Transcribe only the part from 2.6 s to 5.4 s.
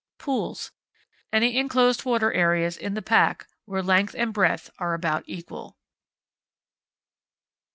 in the pack, where length and breadth are about